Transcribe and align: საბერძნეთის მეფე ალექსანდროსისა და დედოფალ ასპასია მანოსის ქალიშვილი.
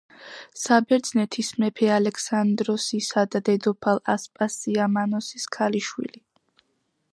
საბერძნეთის 0.59 1.51
მეფე 1.63 1.89
ალექსანდროსისა 1.97 3.27
და 3.35 3.43
დედოფალ 3.51 4.03
ასპასია 4.17 4.91
მანოსის 4.97 5.49
ქალიშვილი. 5.59 6.23